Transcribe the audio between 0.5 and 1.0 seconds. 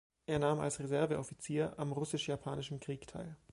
als